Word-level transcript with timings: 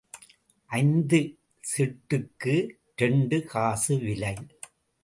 ஐந்து 0.69 1.19
சிட்டுக்கு 1.61 2.55
இரண்டு 2.95 3.45
காசு 3.45 3.97
விலை. 3.97 4.35